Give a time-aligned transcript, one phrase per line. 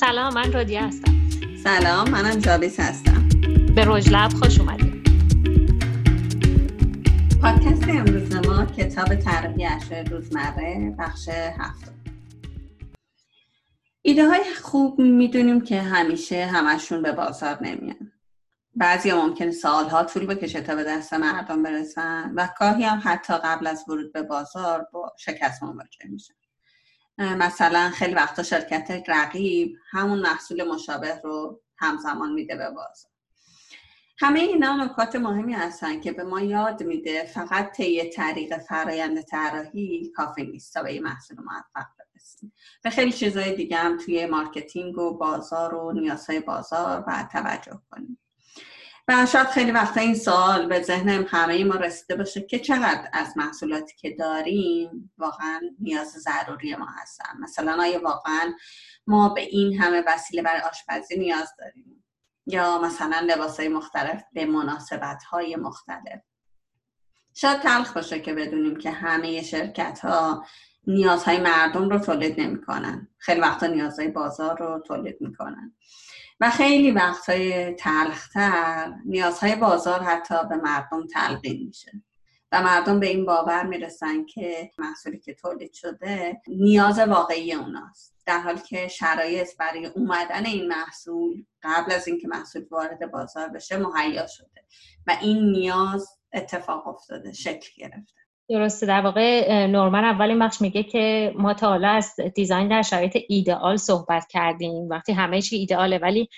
[0.00, 1.14] سلام من رادیه هستم.
[1.62, 3.28] سلام منم جابیس هستم.
[3.74, 5.02] به رژ لب خوش اومدید.
[7.42, 11.92] پادکست امروز ما کتاب طراحی اشیاء روزمره بخش هفت.
[14.02, 18.12] ایده های خوب می‌دونیم که همیشه همشون به بازار نمیان.
[18.76, 23.66] بعضی ممکنه سالها طول بکشه تا به دست مردم برسن و گاهی هم حتی قبل
[23.66, 26.34] از ورود به بازار با شکست مواجه میشن.
[27.18, 33.12] مثلا خیلی وقتا شرکت رقیب همون محصول مشابه رو همزمان میده به بازار
[34.22, 37.24] همه اینا نکات مهمی هستن که به ما یاد میده.
[37.24, 42.52] فقط طی طریق فرایند طراحی کافی نیست تا به این محصول موفق برسیم.
[42.82, 48.18] به خیلی چیزهای دیگه هم توی marketing و بازار و نیازهای بازار باید توجه کنیم.
[49.08, 53.36] و شاید خیلی وقتا این سوال به ذهن همه ما رسیده باشه که چقدر از
[53.36, 57.38] محصولاتی که داریم واقعا نیاز ضروری ما هستن.
[57.40, 58.54] مثلا آیا واقعا
[59.06, 62.04] ما به این همه وسیله برای آشپزی نیاز داریم؟
[62.46, 66.20] یا مثلا لباس های مختلف به مناسبت های مختلف.
[67.34, 70.46] شاید تلخ باشه که بدونیم که همه شرکت ها
[70.86, 73.08] نیازهای مردم رو تولید نمی‌کنن.
[73.18, 75.76] خیلی وقتا نیازهای بازار رو تولید می‌کنن.
[76.42, 82.02] و خیلی وقتهای تلختر نیازهای بازار حتی به مردم تلقین میشه.
[82.52, 88.14] و مردم به این باور می‌رسن که محصولی که تولید شده نیاز واقعی اوناست.
[88.26, 93.76] در حالی که شرایط برای اومدن این محصول قبل از اینکه محصول وارد بازار بشه
[93.76, 94.64] مهیا شده
[95.06, 98.21] و این نیاز اتفاق افتاده شکل گرفته.
[98.48, 98.86] درسته.
[98.86, 103.18] در واقع نورمن اول این بخش میگه که ما تا حالا از دیزاین در شرایط
[103.28, 104.88] ایدئال صحبت کردیم.
[104.88, 106.28] وقتی همه چی ایدئاله ولی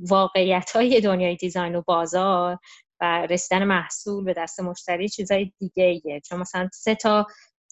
[0.00, 2.58] واقعیت های دنیای دیزاین و بازار
[3.00, 6.20] و رسیدن محصول به دست مشتری چیزای دیگه ایه.
[6.20, 7.26] چون مثلا سه تا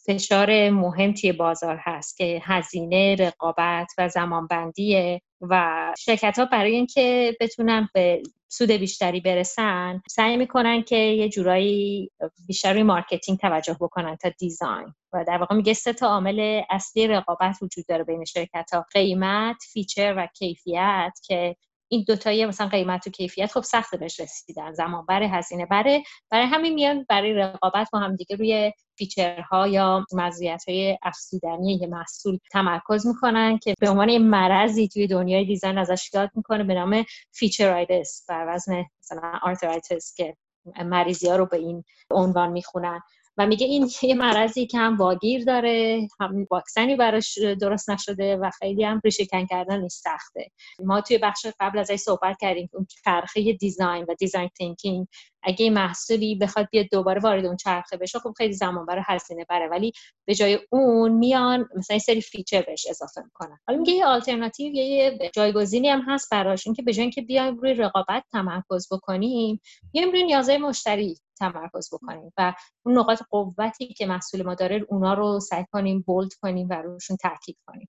[0.06, 5.20] فشار مهم توی بازار هست که هزینه رقابت و زمانبندیه.
[5.40, 12.10] و شرکت ها برای اینکه بتونن به سود بیشتری برسن سعی می‌کنن که یه جورایی
[12.46, 14.94] بیشتر روی marketing توجه بکنن تا design.
[15.12, 19.56] و در واقع میگه سه تا عامل اصلی رقابت وجود داره بین شرکت ها قیمت
[19.72, 21.56] feature و کیفیت که
[21.92, 24.72] این دوتایی مثلا قیمت و کیفیت خب سخت بهش رسیدن.
[24.72, 30.64] زمان‌بره هزینه‌بره برای همین میان برای رقابت با هم دیگه روی feature ها یا مزیت
[30.68, 36.10] های افزودنی یه محصول تمرکز می‌کنن که به عنوان یه مرضی توی دنیای design ازش
[36.14, 40.36] یاد می‌کنه به نام featuritis بر وزن مثلا arthritis که
[40.84, 43.00] مریضی ها رو به این عنوان می‌خونن.
[43.38, 48.50] و میگه این یه مرضی که هم واگیر داره هم واکسنی براش درست نشده و
[48.58, 50.50] خیلی هم ریشهکن کردنش سخته.
[50.84, 55.06] ما توی بخش قبل ازش صحبت کردیم اون چرخه design و design thinking
[55.42, 59.68] اگه محصولی بخواد بیاد دوباره وارد اون چرخه بشه خب خیلی زمان‌بره هزینه‌بره.
[59.68, 59.92] ولی
[60.26, 63.58] به جای اون میان مثلا یه سری feature بهش اضافه می‌کنن.
[63.68, 66.64] حالا میگه یه آلترناتیو یه جایگزینی هم هست براش.
[66.76, 69.60] که به جای اینکه بیایم روی رقابت تمرکز بکنیم
[69.92, 72.54] بیایم روی نیازهای مشتری تمرکز بکنیم و
[72.86, 77.16] اون نقاط قوتی که محصول ما داره اونا رو سعی کنیم bold کنیم و روشون
[77.16, 77.88] تاکید کنیم.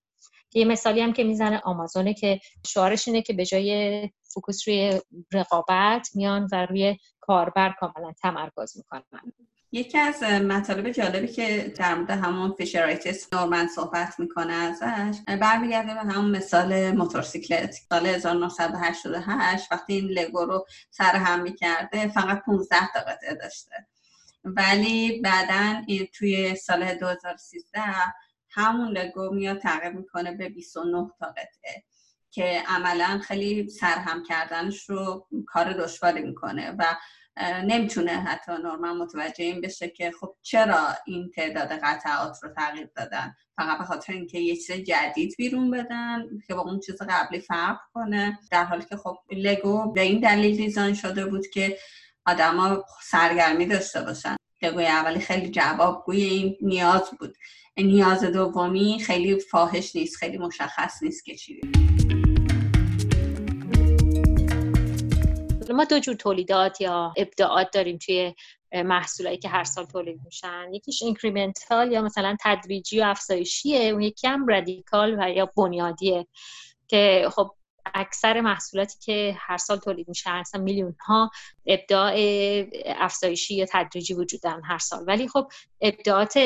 [0.54, 5.00] یه مثالی هم که می‌زنه آمازونه که شعارش اینه که به جای focus روی
[5.32, 9.32] رقابت میان و روی کاربر کاملا تمرکز می‌کنن.
[9.74, 16.00] یکی از مطالب جالبی که در مورد همون featuritis نورمن صحبت می‌کنه ازش برمیگرده به
[16.00, 17.74] همون مثال موتورسیکلت.
[17.88, 23.86] سال 1988 وقتی این لگو رو سر هم می‌کرده فقط 15 دقیقه داشته.
[24.44, 27.80] ولی بعدا توی سال 2013
[28.50, 31.82] همون لگو میاد تغییر می‌کنه به 29 تا قطعه
[32.30, 36.96] که عملا خیلی سرهم کردنش رو کار دشواری می‌کنه و
[37.40, 43.34] نمی‌تونه حتی نورمال متوجه این بشه که خب چرا این تعداد قطعات رو تغییر دادن؟
[43.56, 47.78] فقط به خاطر اینکه یه چیز جدید بیرون بدن که با اون چیز قبلی فرق
[47.94, 48.38] کنه.
[48.50, 51.78] در حالی که خب لگو به این دلیل دیزاین شده بود که
[52.26, 54.36] آدما سرگرمی داشته باشن.
[54.62, 57.36] لگوی اولی خیلی جوابگوی این نیاز بود.
[57.76, 61.60] نیاز دومی خیلی فاحش نیست خیلی مشخص نیست که چی
[65.72, 68.34] ما دو جور تولیدات یا ابداعات داریم توی
[68.72, 70.74] محصولایی که هر سال تولید میشن.
[70.74, 73.80] یکیش incremental یا مثلا تدریجی و افزایشیه.
[73.80, 76.26] اون یکی هم radical و یا بنیادیه
[76.88, 77.50] که خب
[77.94, 81.30] اکثر محصولاتی که هر سال تولید میشه اصلا میلیون ها
[81.66, 82.14] ابداع
[82.86, 85.04] افزایشی یا تدریجی وجود دارن هر سال.
[85.06, 85.48] ولی خب
[85.80, 86.38] ابداعات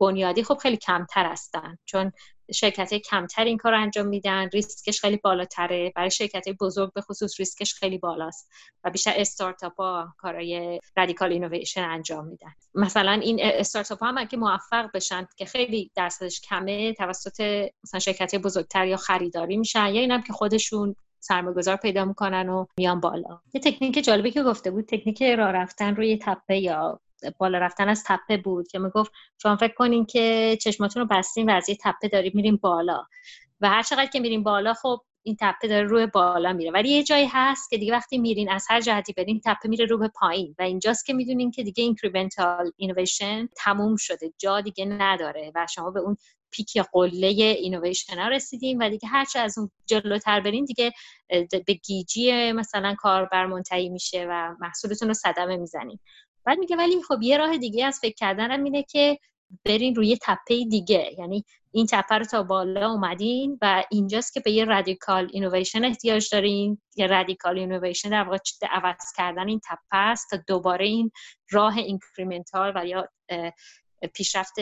[0.00, 1.78] بنیادی خب خیلی کمتر هستن.
[1.84, 2.12] چون
[2.54, 5.92] شرکت کمتر این کار انجام میدن ریسکش خیلی بالاتره.
[5.96, 8.50] برای شرکت بزرگ به خصوص ریسکش خیلی بالاست
[8.84, 12.52] و بیشتر استارتاپ ها کارهای radical innovation انجام میدن.
[12.74, 18.34] مثلا این استارتاپ ها هم اگه موفق بشن که خیلی درصدش کمه توسط مثلا شرکت
[18.34, 23.40] بزرگتر یا خریداری میشن یا اینم که خودشون سرمایه‌گذار پیدا می‌کنن و میان بالا.
[23.54, 27.00] یه تکنیک جالبی که گفته بود تکنیک راه رفتن روی تپه یا
[27.38, 31.52] بالا رفتن از تپه بود که می‌گفت شما فکر کنین که چشماتون رو بستین و
[31.52, 33.04] از یه تپه داریم میریم بالا.
[33.60, 36.70] و هر چقدر که میریم بالا خب این تپه داره رو به بالا میره.
[36.70, 39.98] ولی یه جایی هست که دیگه وقتی میرین از هر جهتی برین تپه میره رو
[39.98, 40.54] به پایین.
[40.58, 44.32] و اینجاست که می‌دونین که دیگه incremental innovation تموم شده.
[44.38, 46.16] جا دیگه نداره و شما به اون
[46.50, 50.92] peak یا قله اینویشن ها رسیدیم و دیگه هرچه از اون جلوتر برین دیگه
[51.66, 55.98] به گیجی مثلا کاربر منتهی میشه و محصولتون رو صدمه می‌زنین.
[56.44, 59.18] بعد میگه ولی خب یه راه دیگه از فکر کردنم اینه که
[59.64, 61.10] برین روی تپه دیگه.
[61.18, 66.28] یعنی این تپه رو تا بالا اومدین و اینجاست که به یه radical innovation احتیاج
[66.32, 66.82] دارین.
[66.96, 68.38] یه radical innovation در واقع
[68.70, 71.10] عوض کردن این تپه است تا دوباره این
[71.50, 73.08] راه incremental و یا
[74.14, 74.54] پیشرفت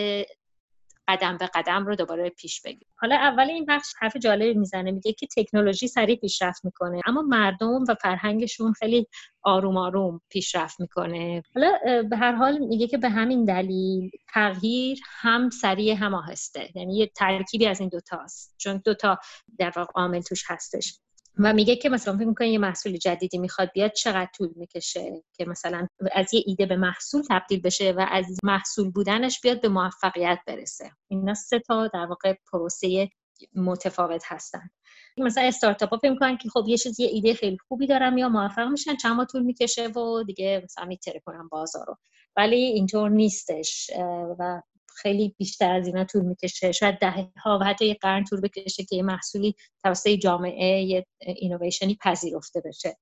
[1.11, 5.13] قدم به قدم رو دوباره پیش بگیر حالا اول این بخش حرف جالبی می‌زنه میگه
[5.13, 9.07] که تکنولوژی سریع پیشرفت می‌کنه اما مردم و فرهنگشون خیلی
[9.43, 11.43] آروم آروم پیشرفت می‌کنه.
[11.55, 16.97] حالا به هر حال میگه که به همین دلیل تغییر هم سریع هم آهسته یعنی
[16.99, 19.19] یه ترکیبی از این دوتاست چون دوتا
[19.59, 20.99] در واقع عامل توش هستش.
[21.39, 25.45] و میگه که مثلا فکر می‌کنه یه محصول جدیدی می‌خواد بیاد چقدر طول می‌کشه که
[25.45, 30.39] مثلا از یه ایده به محصول تبدیل بشه و از محصول بودنش بیاد به موفقیت
[30.47, 30.91] برسه.
[31.09, 33.09] اینا سه تا در واقع پروسه
[33.55, 34.71] متفاوت هستن.
[35.17, 38.29] مثلا استارتاپ ها فکر می‌کنن که خب یه چیزی یه ایده خیلی خوبی دارم یا
[38.29, 41.97] موفق میشن چند طول می‌کشه و دیگه مثلا میتره کنم بازار رو.
[42.37, 43.91] ولی اینطور نیستش
[44.39, 44.63] و
[45.03, 46.73] خیلی بیشتر از اینا طول می‌کشه.
[46.73, 47.15] شاید ده
[47.45, 49.55] ها و حتی یه قرن طول بکشه که یه محصولی
[49.85, 52.97] توسط جامعه یه اینویشنی پذیرفته بشه.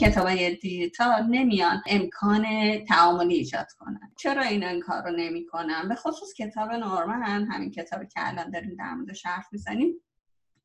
[0.00, 2.44] کتاب دیجیتال نمیان امکان
[2.84, 4.12] تعاملی ایجاد کنن.
[4.18, 8.76] چرا اینا این کار رو نمی‌کنن؟ به خصوص کتاب نورمن همین کتابی که الان داریم
[8.78, 9.94] در موردش حرف می‌زنیم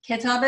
[0.04, 0.44] کتاب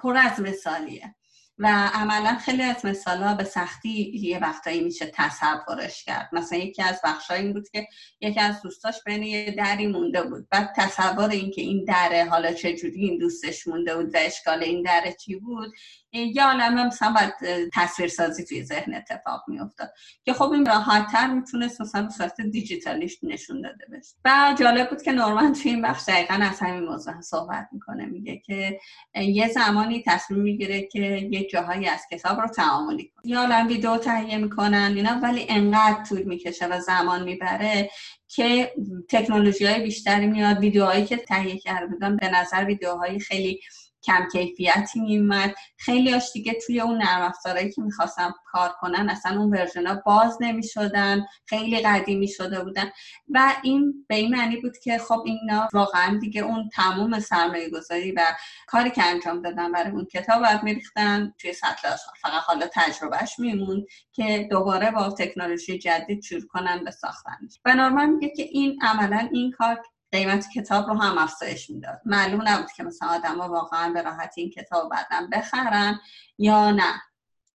[0.00, 1.14] پر از مثالیه.
[1.58, 6.28] و عملا خیلی از مثال به سختی یه وقتایی میشه تصورش کرد.
[6.32, 7.88] مثلا یکی از بخشای این بود که
[8.20, 10.48] یکی از دوستاش بین یه دری مونده بود.
[10.50, 14.82] بعد تصور این که این دره حالا چجوری این دوستش مونده بود و اشکال این
[14.82, 15.72] دره چی بود
[16.16, 17.32] یه عالمه مثلا باید
[17.74, 19.92] تصویر سازی توی ذهن اتفاق میافتاد.
[20.24, 24.14] که خب این راحت تر می‌تونست مثلا به صورت دیجیتالیش نشون داده بشه.
[24.24, 28.06] و جالب بود که نورمن توی این بخش دقیقا از همین موضوع صحبت می‌کنه.
[28.06, 28.80] میگه که
[29.14, 33.32] یه زمانی تصمیم می‌گیره که یه جاهایی از کتاب رو تعاملی کنه.
[33.32, 37.90] یا عالم ویدیو تهیه می‌کنن اینا ولی انقدر طول می‌کشه و زمان می‌بره
[38.28, 38.72] که
[39.08, 40.58] تکنولوژی های بیشتری میاد.
[40.58, 43.60] ویدیوهایی که تهیه کرده بودن به نظر ویدیوهای خیلی
[44.06, 49.40] کم کیفیتی میومد خیلی هاش دیگه توی اون نرم افزارهایی که می‌خواستم کار کنن اصلا
[49.40, 52.90] اون ورژن باز نمی‌شدن خیلی قدیمی شده بودن.
[53.28, 58.12] و این به این معنی بود که خب اینا واقعا دیگه اون تموم سرمایه گذاری
[58.12, 58.20] و
[58.66, 61.88] کاری که انجام دادن برای اون کتاب باید میریختن توی سطل
[62.20, 67.60] فقط حالا تجربهش میمون که دوباره با تکنولوژی جدید شروع کنن به ساختنش.
[67.66, 69.82] نورمن میگه که این عملا این کار
[70.16, 72.00] قیمت کتاب رو هم افزایش می‌داد.
[72.04, 76.00] معلوم نبود که مثلا آدم واقعا به راحتی این کتاب بعدا بخرن
[76.38, 76.94] یا نه.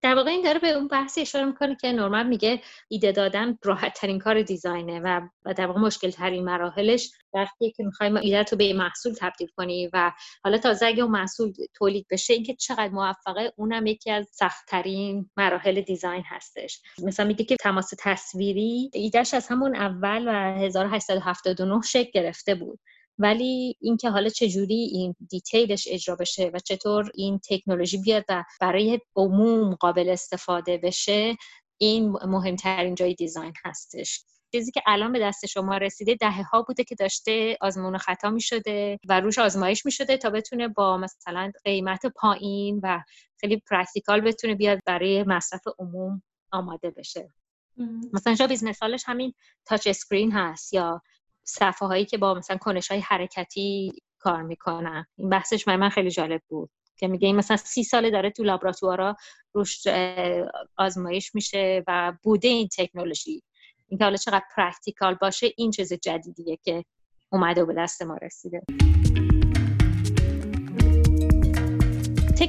[0.02, 3.94] در واقع این داره به اون بحثی اشاره می‌کنه که نورمن میگه ایده دادن راحت
[3.94, 5.20] ترین کار دیزاینه و
[5.56, 10.12] در واقع مشکل ترین مراحلش وقتی که می‌خوایم ایده تو به محصول تبدیل کنی و
[10.44, 15.80] حالا تازه اگه اون محصول تولید بشه اینکه چقدر موفقه اونم یکی از سختترین مراحل
[15.80, 16.82] دیزاین هستش.
[17.02, 22.80] مثلا میگه که تماس تصویری ایدهش از همون اول و 1879 شکل گرفته بود.
[23.20, 29.00] ولی اینکه حالا چجوری این دیتیلش اجرا بشه و چطور این تکنولوژی بیاد و برای
[29.16, 31.36] عموم قابل استفاده بشه
[31.78, 34.24] این مهمترین جای دیزاین هستش.
[34.52, 38.30] چیزی که الان به دست شما رسیده دهه ها بوده که داشته آزمون و خطا
[38.30, 43.00] می شده و روش آزمایش می شده تا بتونه با مثلا قیمت پایین و
[43.40, 46.22] خیلی practical بتونه بیاد برای مصرف عموم
[46.52, 47.32] آماده بشه.
[48.12, 49.34] مثلا شاید مثالش همین
[49.66, 51.02] touch screen هست یا
[51.50, 55.06] صفحه هایی که با مثلا کنش های حرکتی کار می‌کنن.
[55.16, 58.42] این بحثش من, من خیلی جالب بود که میگه این مثلا سی ساله داره تو
[58.42, 59.16] لابراتوارا
[59.52, 59.86] روش
[60.76, 63.42] آزمایش میشه و بوده این تکنولوژی.
[63.88, 66.84] اینکه حالا چقدر practical باشه این چیز جدیدیه که
[67.32, 68.62] اومده و به دست ما رسیده.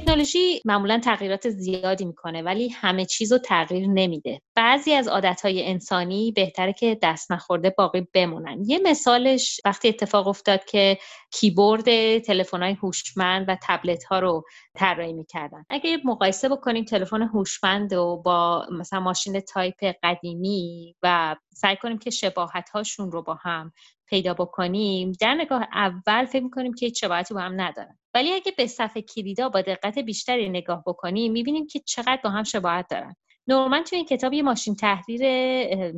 [0.02, 4.40] تکنولوژی معمولا تغییرات زیادی می‌کنه ولی همه چیز رو تغییر نمیده.
[4.54, 8.64] بعضی از عادتهای انسانی بهتره که دست نخورده باقی بمونن.
[8.66, 10.98] یه مثالش وقتی اتفاق افتاد که
[11.32, 14.44] کیبورد تلفن‌های هوشمند و تبلت ها رو
[14.74, 15.64] طراحی می‌کردن.
[15.70, 22.10] اگه مقایسه بکنیم تلفن هوشمند و با مثلا ماشین تایپ قدیمی و سعی کنیم که
[22.10, 23.72] شباهت هاشون رو با هم
[24.06, 27.98] پیدا بکنیم در نگاه اول فکر می‌کنیم که هیچ شباهتی با هم ندارن.
[28.14, 32.44] ولی اگه به صفحه کلیدا با دقت بیشتری نگاه بکنیم می‌بینیم که چقدر با هم
[32.44, 33.16] شباهت دارن.
[33.46, 35.22] نورمن توی این کتاب یه ماشین تحریر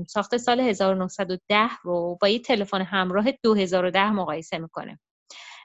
[0.04, 4.98] ساخت سال 1910 رو با یه تلفن همراه 2010 مقایسه می‌کنه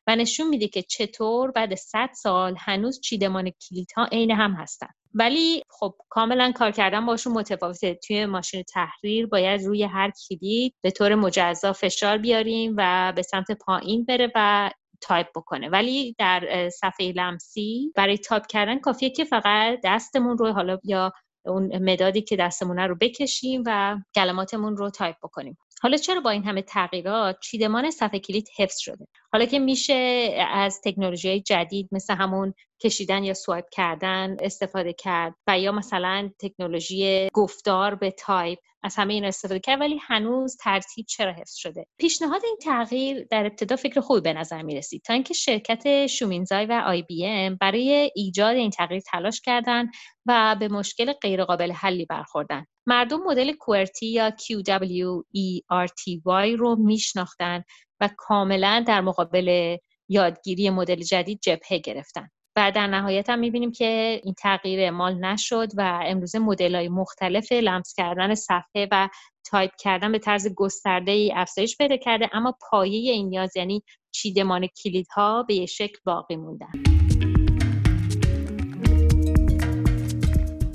[0.08, 4.88] و نشون میده که چطور بعد 100 سال هنوز چیدمان کلیدها عین هم هستن.
[5.14, 7.94] ولی خب کاملا کار کردن باشون متفاوته.
[7.94, 13.52] توی ماشین تحریر باید روی هر کلید به طور مجزا فشار بیاریم و به سمت
[13.52, 15.70] پایین بره و تایپ بکنه.
[15.70, 21.14] ولی در صفحه لمسی برای تایپ کردن کافیه که فقط دستمون رو حالا یا
[21.46, 25.58] اون مدادی که دستمونه رو بکشیم و کلماتمون رو تایپ بکنیم.
[25.82, 30.82] حالا چرا با این همه تغییرات چیدمان صفحه کلید حفظ شده؟ حالا که میشه از
[30.84, 37.96] تکنولوژی جدید مثل همون کشیدن یا swipe کردن استفاده کرد و یا مثلا تکنولوژی گفتار
[37.96, 42.58] به تایپ از همه این استفاده کرد ولی هنوز ترتیب چرا حفظ شده؟ پیشنهاد این
[42.62, 47.56] تغییر در ابتدا فکر خوبی به نظر می رسید تا اینکه شرکت شومینزای و IBM
[47.56, 49.90] برای ایجاد این تغییر تلاش کردند
[50.26, 52.66] و به مشکل غیرقابل حلی برخوردن.
[52.86, 56.22] مردم مدل qwerty یا QWERTY
[56.58, 57.64] رو میشناختن
[58.02, 59.78] و کاملا در مقابل
[60.10, 62.30] یادگیری مدل جدید جبهه گرفتن.
[62.56, 67.52] و در نهایت هم می‌بینیم که این تغییر اعمال نشد و امروز مدل های مختلف
[67.52, 69.10] لمس کردن صفحه و
[69.44, 74.68] تایپ کردن به طرز گسترده ای افزایش پیدا کرده اما پایه این نیاز یعنی چیدمان
[74.84, 77.00] کلیدها به یک شکل باقی موندن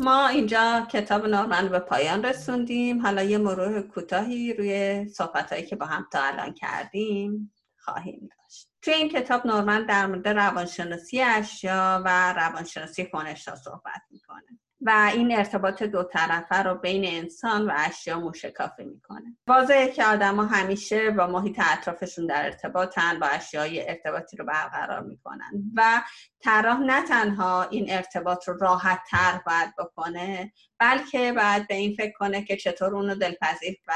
[0.01, 3.03] ما اینجا کتاب نورمن به پایان رسوندیم.
[3.03, 8.74] حالا یه مرور کوتاهی روی صحبت که با هم تا الان کردیم خواهیم داشت.
[8.85, 15.39] توی این کتاب نورمن در مورد روانشناسی اشیا و روانشناسی کنشتا صحبت می‌کنه و این
[15.39, 19.37] ارتباط دو طرفه رو بین انسان و اشیا موشکافی می‌کنه.
[19.49, 25.51] واضحه که آدما همیشه با محیط اطرافشون در ارتباطن با اشیای ارتباطی رو برقرار می‌کنن
[25.75, 26.03] و
[26.41, 32.13] طراح نه تنها این ارتباط رو راحت تر باید بکنه بلکه باید به این فکر
[32.19, 33.93] کنه که چطور اونو دلپذیر و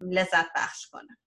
[0.00, 1.18] لذت بخش کنه.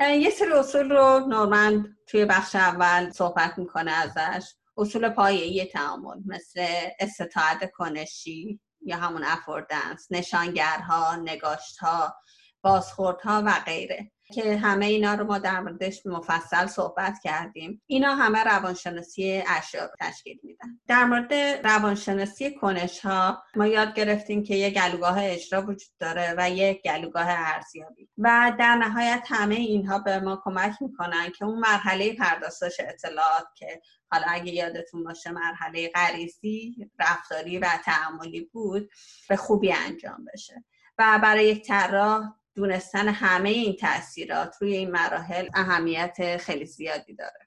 [0.00, 4.54] یه سری اصول رو نورمن توی بخش اول صحبت می‌کنه ازش.
[4.76, 6.66] اصول پایه‌ای تعامل مثل
[7.00, 12.14] استطاعت کنشی یا همون افوردنس نشانگرها نگاشتها
[12.62, 14.12] بازخوردها و غیره.
[14.34, 17.82] که همه اینا رو ما در موردش مفصل صحبت کردیم.
[17.86, 20.80] اینا همه روانشناسی اشیا رو تشکیل میدن.
[20.88, 21.34] در مورد
[21.66, 27.26] روانشناسی کنش ها ما یاد گرفتیم که یک گلوگاه اجرا وجود داره و یک گلوگاه
[27.28, 28.08] ارزیابی.
[28.18, 33.80] و در نهایت همه اینها به ما کمک می‌کنن که اون مرحله پردازش اطلاعات که
[34.10, 38.90] حالا اگه یادتون باشه مرحله غریزی رفتاری و تعاملی بود
[39.28, 40.64] به خوبی انجام بشه.
[40.98, 42.22] و برای یک طراح
[42.56, 47.46] دونستن همه این تاثیرات روی این مراحل اهمیت خیلی زیادی داره.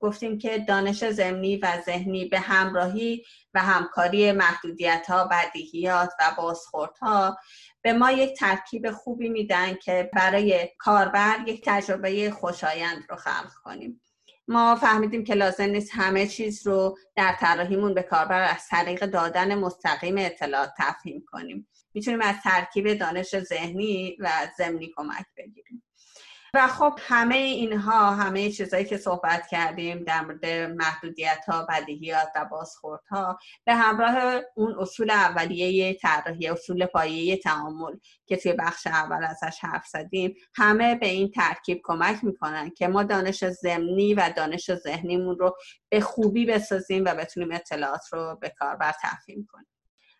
[0.00, 3.24] گفتیم که دانش زمینی و ذهنی به همراهی
[3.54, 7.38] و همکاری محدودیت ها بدیهیات و بازخورد ها
[7.82, 14.00] به ما یک ترکیب خوبی میدن که برای کاربر یک تجربه خوشایند رو خلق کنیم.
[14.48, 19.54] ما فهمیدیم که لازم نیست همه چیز رو در طراحیمون به کاربر از طریق دادن
[19.54, 21.68] مستقیم اطلاعات تفهیم کنیم.
[21.94, 25.85] می‌تونیم از ترکیب دانش ذهنی و ضمنی کمک بگیریم.
[26.56, 32.44] و خب همه اینها همه چیزهایی که صحبت کردیم در مورد محدودیت ها بدیهیات و
[32.44, 37.96] بازخورد ها به همراه اون اصول اولیه طراحی اصول پایه تعامل
[38.26, 43.02] که توی بخش اول ازش حرف زدیم همه به این ترکیب کمک می‌کنن که ما
[43.02, 45.56] دانش ضمنی و دانش ذهنیمون رو
[45.88, 49.66] به خوبی بسازیم و بتونیم اطلاعات رو به کاربر تفهیم کنیم.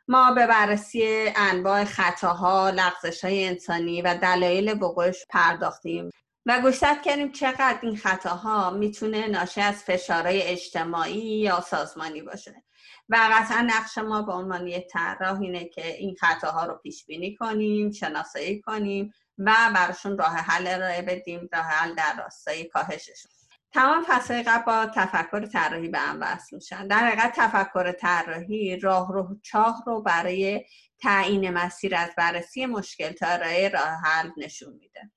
[0.08, 6.10] ما به بررسی انواع خطاها، لغزش های انسانی و دلایل وقوعش پرداختیم.
[6.46, 12.64] و گوشت کردیم چقدر این خطاها می‌تونه ناشی از فشارهای اجتماعی یا سازمانی باشه.
[13.08, 17.34] و قطعا نقش ما به عنوان یک طراح اینه که این خطاها رو پیش بینی
[17.34, 23.30] کنیم شناسایی کنیم و براشون راه حل ارائه بدیم راه حل در راستای کاهششون
[23.72, 26.86] تمام فصل قبل با تفکر طراحی به هم وصل میشن.
[26.86, 30.64] در حقیقت تفکر طراحی راه رو چاه رو برای
[30.98, 33.36] تعیین مسیر از بررسی مشکل تا
[33.72, 35.10] راه حل نشون میده.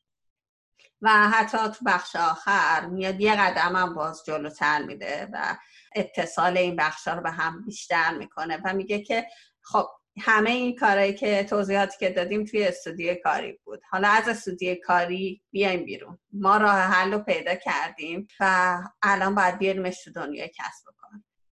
[1.02, 5.58] و حتی تو بخش آخر میاد یه قدم هم باز جلوتر میده و
[5.96, 9.28] اتصال این بخش رو به هم بیشتر می‌کنه و میگه که
[9.62, 9.88] خب
[10.22, 13.82] همه این کارهایی که توضیحاتی که دادیم توی استودیو کاری بود.
[13.90, 16.20] حالا از استودیو کاری بیایم بیرون.
[16.34, 20.90] ما راه حل رو پیدا کردیم و الان باید بیاریمش تو دنیای کسب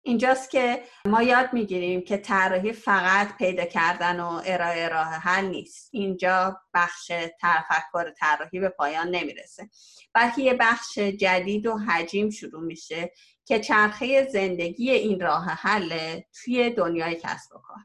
[0.08, 5.90] اینجاست که ما یاد می‌گیریم که طراحی فقط پیدا کردن و ارائه راه حل نیست.
[5.94, 7.12] اینجا بخش
[7.42, 9.70] تفکر طراحی به پایان نمی‌رسه.
[10.14, 13.12] بلکه یه بخش جدید و حجیم شروع میشه
[13.46, 17.78] که چرخه زندگی این راه حل توی دنیای کسب و کار.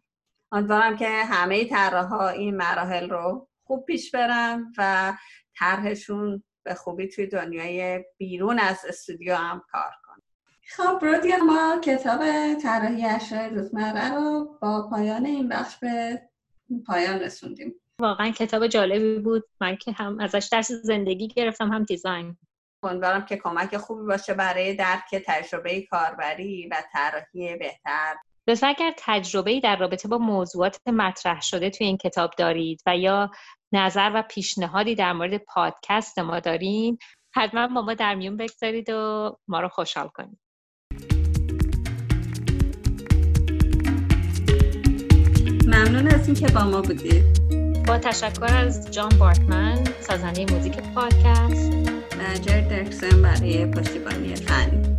[0.52, 5.12] امیدوارم که همه طراحها این مراحل رو خوب پیش برن و
[5.59, 10.22] طرحشون به خوبی توی دنیای بیرون از استودیو هم کار کنن
[10.76, 12.21] خب رودیا ما کتاب
[12.62, 16.23] طراحی اشیاء روزمره رو با پایان این بخش به
[16.87, 17.75] پایان رسوندیم.
[18.00, 19.45] واقعا کتاب جالبی بود.
[19.61, 22.37] من که هم ازش درس زندگی گرفتم هم دیزاین.
[22.83, 28.17] امیدوارم که کمک خوبی باشه برای درک تجربه کاربری و طراحی بهتر.
[28.49, 33.31] لطفا اگر تجربه در رابطه با موضوعات مطرح شده توی این کتاب دارید و یا
[33.73, 36.99] نظر و پیشنهادی در مورد پادکست ما دارین
[37.35, 40.42] حتما با ما در میون بگذارید و ما رو خوشحال کنید.
[45.83, 47.25] ممنون از اینکه با ما بودید
[47.87, 51.73] با تشکر از جان بارتمن سازنده موزیک پادکست.
[52.19, 54.97] و جر درکسن برای پشتیبانی فنی